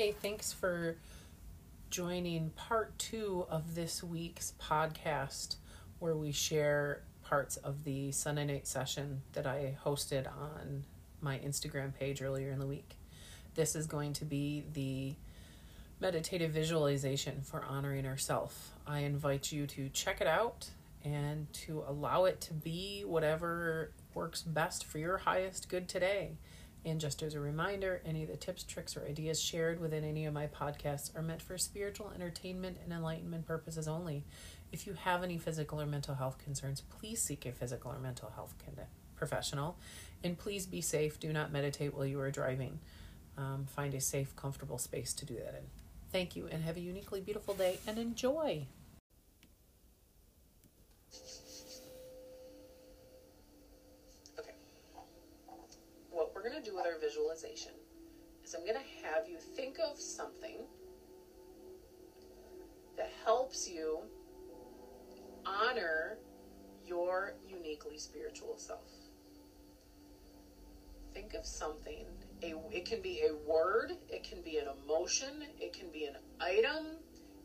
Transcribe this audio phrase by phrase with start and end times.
[0.00, 0.96] Hey, thanks for
[1.90, 5.56] joining part two of this week's podcast
[5.98, 10.84] where we share parts of the Sunday night session that I hosted on
[11.20, 12.96] my Instagram page earlier in the week.
[13.56, 15.16] This is going to be the
[16.00, 18.70] meditative visualization for honoring ourself.
[18.86, 20.70] I invite you to check it out
[21.04, 26.38] and to allow it to be whatever works best for your highest good today.
[26.84, 30.24] And just as a reminder, any of the tips, tricks, or ideas shared within any
[30.24, 34.24] of my podcasts are meant for spiritual entertainment and enlightenment purposes only.
[34.72, 38.30] If you have any physical or mental health concerns, please seek a physical or mental
[38.30, 38.54] health
[39.16, 39.76] professional.
[40.24, 41.20] And please be safe.
[41.20, 42.78] Do not meditate while you are driving.
[43.36, 45.66] Um, find a safe, comfortable space to do that in.
[46.10, 48.66] Thank you and have a uniquely beautiful day and enjoy.
[57.40, 57.72] Visualization
[58.44, 60.58] is I'm going to have you think of something
[62.96, 64.00] that helps you
[65.46, 66.18] honor
[66.86, 68.90] your uniquely spiritual self.
[71.14, 72.06] Think of something
[72.42, 76.16] a it can be a word, it can be an emotion, it can be an
[76.40, 76.96] item,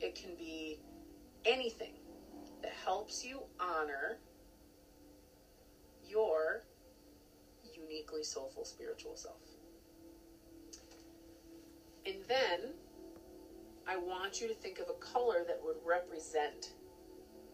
[0.00, 0.78] it can be
[1.44, 1.94] anything
[2.62, 4.16] that helps you honor
[6.06, 6.62] your
[7.74, 9.51] uniquely soulful spiritual self.
[12.06, 12.74] And then
[13.86, 16.72] I want you to think of a color that would represent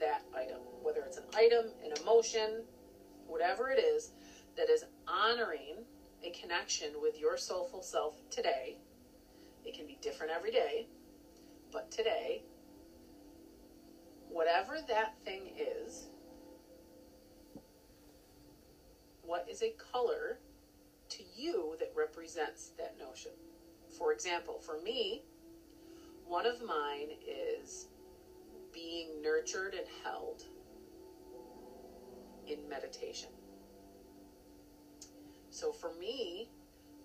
[0.00, 2.64] that item, whether it's an item, an emotion,
[3.26, 4.12] whatever it is
[4.56, 5.84] that is honoring
[6.24, 8.78] a connection with your soulful self today.
[9.64, 10.86] It can be different every day,
[11.70, 12.42] but today,
[14.28, 16.08] whatever that thing is,
[19.22, 20.38] what is a color
[21.10, 23.32] to you that represents that notion?
[24.00, 25.20] For example, for me,
[26.26, 27.88] one of mine is
[28.72, 30.44] being nurtured and held
[32.46, 33.28] in meditation.
[35.50, 36.48] So for me,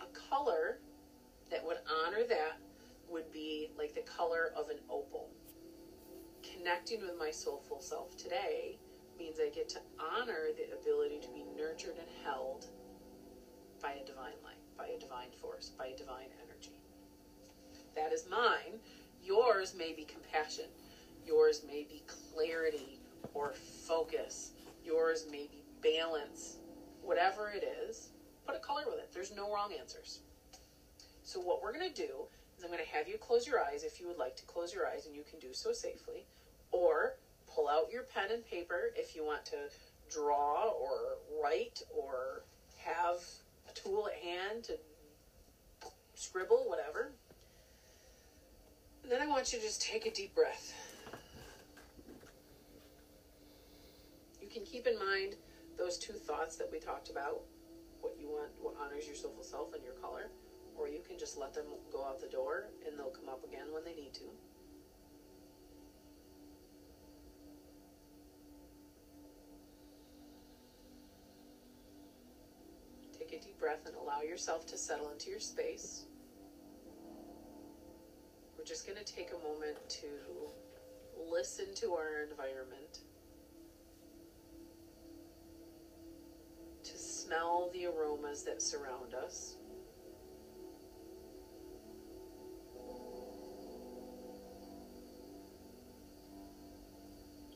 [0.00, 0.78] a color
[1.50, 1.76] that would
[2.06, 2.58] honor that
[3.10, 5.28] would be like the color of an opal.
[6.42, 8.78] Connecting with my soulful self today
[9.18, 12.64] means I get to honor the ability to be nurtured and held
[13.82, 16.47] by a divine light, by a divine force, by a divine energy.
[17.98, 18.78] That is mine.
[19.24, 20.66] Yours may be compassion.
[21.26, 23.00] Yours may be clarity
[23.34, 24.52] or focus.
[24.84, 26.58] Yours may be balance.
[27.02, 28.10] Whatever it is,
[28.46, 29.10] put a color with it.
[29.12, 30.20] There's no wrong answers.
[31.24, 33.82] So what we're going to do is I'm going to have you close your eyes
[33.82, 36.24] if you would like to close your eyes and you can do so safely
[36.70, 37.16] or
[37.52, 39.56] pull out your pen and paper if you want to
[40.08, 42.44] draw or write or
[42.78, 43.16] have
[43.68, 44.78] a tool at hand to
[46.14, 47.10] scribble whatever.
[49.08, 50.74] Then I want you to just take a deep breath.
[54.38, 55.36] You can keep in mind
[55.78, 57.40] those two thoughts that we talked about
[58.02, 60.30] what you want, what honors your soulful self and your color,
[60.76, 63.72] or you can just let them go out the door and they'll come up again
[63.72, 64.24] when they need to.
[73.18, 76.04] Take a deep breath and allow yourself to settle into your space.
[78.68, 80.06] Just going to take a moment to
[81.32, 82.98] listen to our environment.
[86.84, 89.56] To smell the aromas that surround us.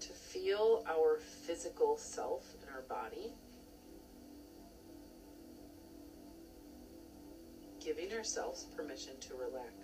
[0.00, 3.34] To feel our physical self in our body.
[7.78, 9.83] Giving ourselves permission to relax.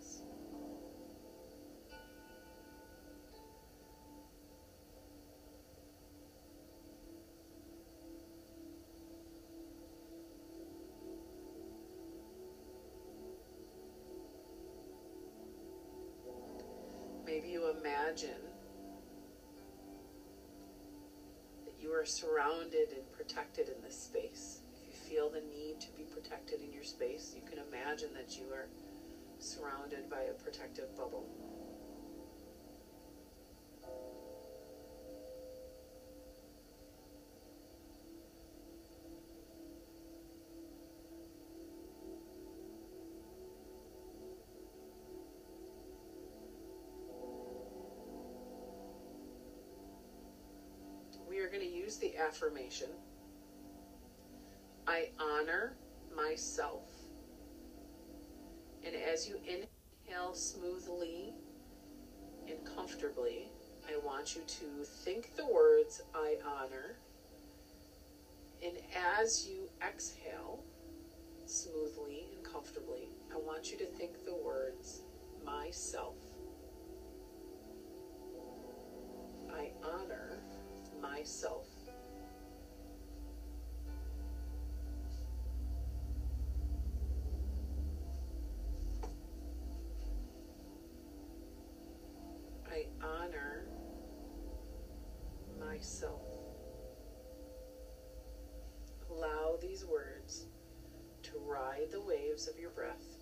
[17.40, 18.40] Maybe you imagine
[21.64, 24.60] that you are surrounded and protected in this space.
[24.74, 28.36] If you feel the need to be protected in your space, you can imagine that
[28.36, 28.68] you are
[29.38, 31.26] surrounded by a protective bubble.
[51.90, 52.86] Use the affirmation
[54.86, 55.74] I honor
[56.16, 56.88] myself.
[58.86, 61.34] And as you inhale smoothly
[62.46, 63.48] and comfortably,
[63.88, 66.94] I want you to think the words I honor.
[68.64, 68.76] And
[69.20, 70.60] as you exhale
[71.46, 75.00] smoothly and comfortably, I want you to think the words
[75.44, 76.14] myself.
[79.52, 80.38] I honor
[81.00, 81.69] myself.
[95.80, 96.20] Myself.
[99.10, 100.44] Allow these words
[101.22, 103.16] to ride the waves of your breath,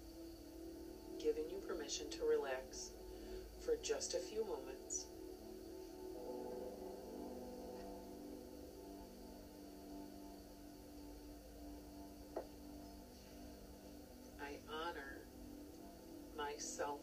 [1.22, 2.90] giving you permission to relax
[3.64, 5.06] for just a few moments.
[14.42, 15.20] I honor
[16.36, 17.02] myself.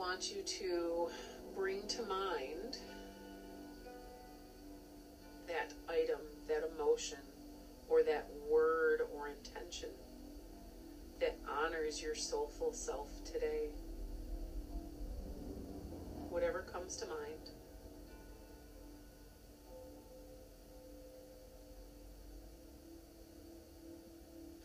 [0.00, 1.10] Want you to
[1.54, 2.78] bring to mind
[5.46, 7.18] that item, that emotion,
[7.86, 9.90] or that word or intention
[11.20, 13.68] that honors your soulful self today.
[16.30, 17.50] Whatever comes to mind.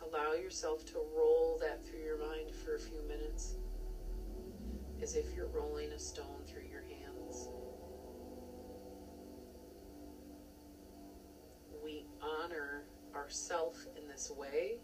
[0.01, 3.55] Allow yourself to roll that through your mind for a few minutes
[5.01, 7.49] as if you're rolling a stone through your hands.
[11.83, 12.83] We honor
[13.13, 14.77] ourself in this way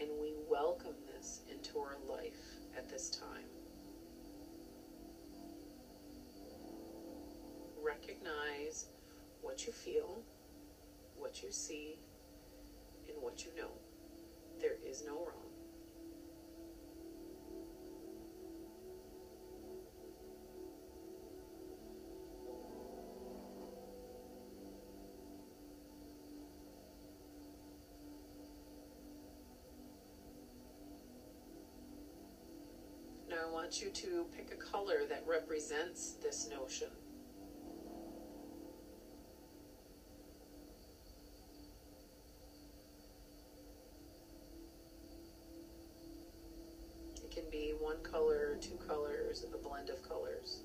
[0.00, 2.40] and we welcome this into our life
[2.76, 3.44] at this time.
[7.82, 8.86] Recognize
[9.42, 10.22] what you feel,
[11.16, 11.98] what you see,
[13.08, 13.70] and what you know.
[14.60, 15.47] There is no wrong.
[33.48, 36.88] I want you to pick a color that represents this notion.
[47.16, 50.60] It can be one color, two colors, a blend of colors.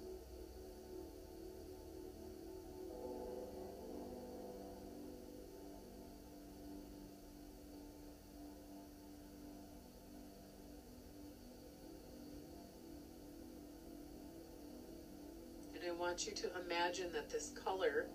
[16.13, 18.06] Want you to imagine that this color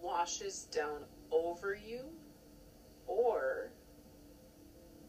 [0.00, 2.00] washes down over you
[3.06, 3.72] or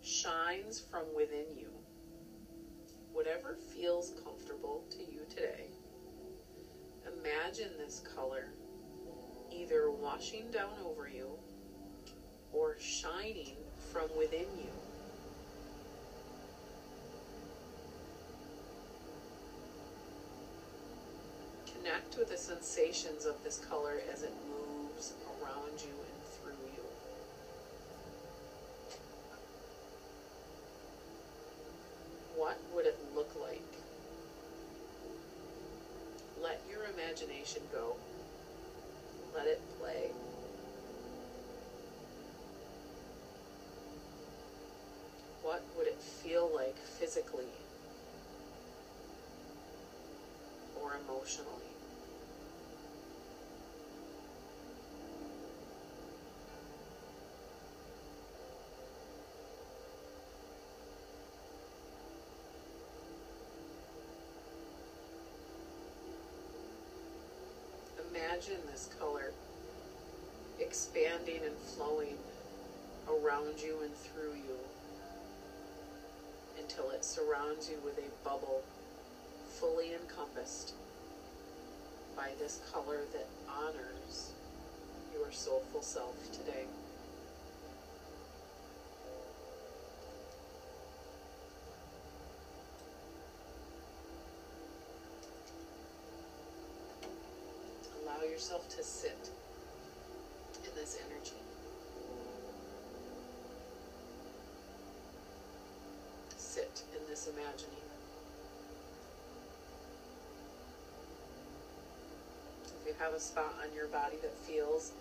[0.02, 1.70] shines from within you.
[3.14, 5.68] Whatever feels comfortable to you today.
[7.22, 8.50] Imagine this color
[9.54, 11.30] either washing down over you
[12.52, 13.56] or shining
[13.94, 14.91] from within you.
[21.84, 26.84] Connect with the sensations of this color as it moves around you and through you.
[32.36, 33.64] What would it look like?
[36.40, 37.96] Let your imagination go.
[39.36, 40.12] Let it play.
[45.42, 47.48] What would it feel like physically
[50.92, 51.48] or emotionally?
[68.10, 69.32] Imagine this color
[70.60, 72.18] expanding and flowing
[73.08, 74.58] around you and through you
[76.58, 78.64] until it surrounds you with a bubble
[79.60, 80.74] fully encompassed
[82.16, 84.34] by this color that honors
[85.14, 86.66] your soulful self today.
[98.04, 99.30] Allow yourself to sit
[100.64, 101.38] in this energy.
[106.38, 107.78] Sit in this imagining.
[112.82, 114.92] If you have a spot on your body that feels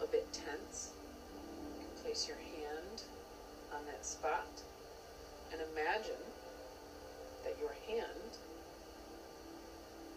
[0.00, 0.92] a bit tense,
[1.76, 3.02] you can place your hand
[3.74, 4.46] on that spot
[5.50, 6.22] and imagine
[7.42, 8.38] that your hand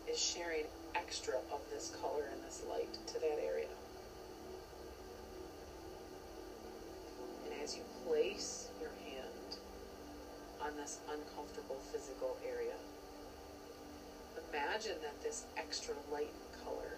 [0.07, 3.73] is sharing extra of this color and this light to that area.
[7.45, 9.57] And as you place your hand
[10.61, 12.75] on this uncomfortable physical area,
[14.53, 16.97] imagine that this extra light and color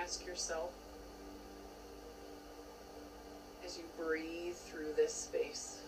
[0.00, 0.70] ask yourself
[3.64, 5.80] as you breathe through this space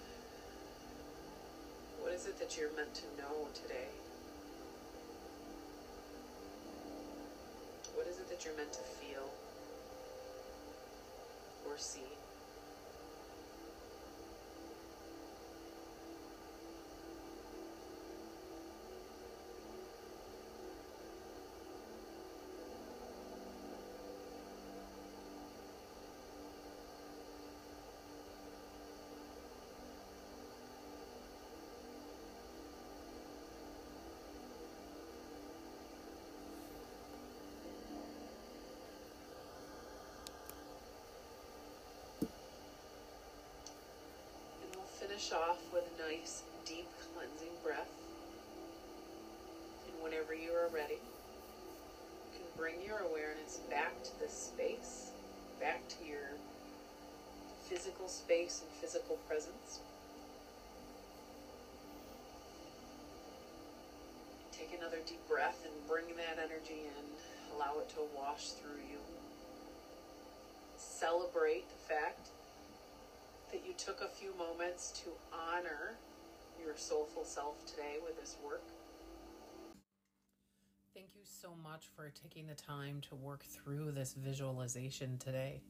[2.02, 3.88] what is it that you're meant to know today?
[7.94, 9.30] What is it that you're meant to feel
[11.66, 12.00] or see?
[44.62, 47.90] And we'll finish off with a nice, deep, cleansing breath.
[49.86, 55.10] And whenever you are ready, you can bring your awareness back to this space,
[55.60, 56.32] back to your
[57.68, 59.80] physical space and physical presence.
[64.50, 67.54] Take another deep breath and bring that energy in.
[67.54, 68.98] Allow it to wash through you.
[70.78, 72.31] Celebrate the fact
[73.52, 75.98] that you took a few moments to honor
[76.64, 78.64] your soulful self today with this work.
[80.94, 85.60] Thank you so much for taking the time to work through this visualization today.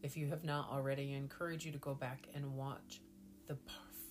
[0.00, 3.00] If you have not already, I encourage you to go back and watch
[3.48, 3.56] the